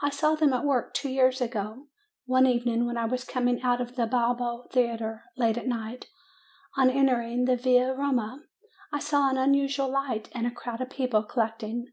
"I 0.00 0.08
saw 0.08 0.34
them 0.34 0.54
at 0.54 0.64
work 0.64 0.94
two 0.94 1.10
years 1.10 1.42
ago, 1.42 1.88
one 2.24 2.46
evening, 2.46 2.86
when 2.86 2.96
I 2.96 3.04
was 3.04 3.22
coming 3.22 3.60
out 3.60 3.82
of 3.82 3.96
the 3.96 4.06
Balbo 4.06 4.66
Theatre 4.72 5.24
late 5.36 5.58
at 5.58 5.68
night. 5.68 6.06
On 6.78 6.88
entering 6.88 7.44
the 7.44 7.56
Via 7.56 7.92
Roma* 7.94 8.44
I 8.94 8.98
saw 8.98 9.28
an 9.28 9.36
unusual 9.36 9.90
light, 9.90 10.30
and 10.32 10.46
a 10.46 10.50
crowd 10.50 10.80
of 10.80 10.88
people 10.88 11.22
collecting. 11.22 11.88